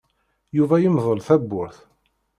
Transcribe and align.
Yuba 0.57 0.75
yemdel 0.81 1.19
tawwurt. 1.27 1.77